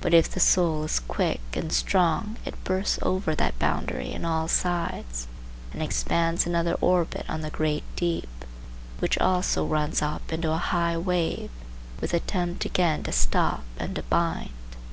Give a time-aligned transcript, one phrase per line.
[0.00, 4.48] But if the soul is quick and strong it bursts over that boundary on all
[4.48, 5.28] sides
[5.72, 8.44] and expands another orbit on the great deep,
[8.98, 11.50] which also runs up into a high wave,
[12.00, 14.50] with attempt again to stop and to bind.